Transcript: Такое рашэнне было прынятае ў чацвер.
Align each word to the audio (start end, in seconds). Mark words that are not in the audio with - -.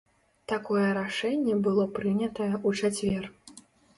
Такое 0.51 0.85
рашэнне 0.97 1.57
было 1.69 1.85
прынятае 1.97 2.49
ў 2.67 2.69
чацвер. 2.87 3.23